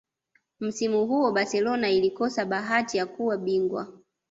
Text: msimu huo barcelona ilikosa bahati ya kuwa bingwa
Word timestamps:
msimu 0.59 1.05
huo 1.07 1.31
barcelona 1.31 1.89
ilikosa 1.89 2.45
bahati 2.45 2.97
ya 2.97 3.05
kuwa 3.05 3.37
bingwa 3.37 3.87